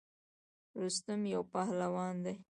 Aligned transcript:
رستم 0.83 1.21
یو 1.33 1.41
پهلوان 1.53 2.15
دی. 2.23 2.35